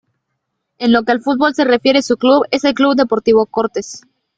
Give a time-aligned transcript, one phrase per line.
[0.79, 4.01] En lo que al fútbol se refiere su club es el Club Deportivo Cortes.